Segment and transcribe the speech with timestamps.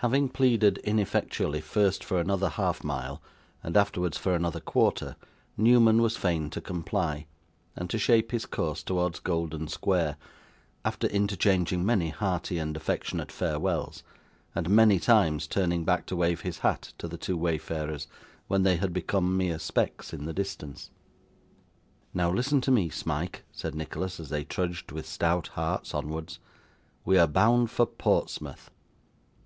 [0.00, 3.22] Having pleaded ineffectually first for another half mile,
[3.62, 5.16] and afterwards for another quarter,
[5.56, 7.24] Newman was fain to comply,
[7.74, 10.16] and to shape his course towards Golden Square,
[10.84, 14.02] after interchanging many hearty and affectionate farewells,
[14.54, 18.08] and many times turning back to wave his hat to the two wayfarers
[18.48, 20.90] when they had become mere specks in the distance.
[22.12, 26.40] 'Now listen to me, Smike,' said Nicholas, as they trudged with stout hearts onwards.
[27.06, 28.70] 'We are bound for Portsmouth.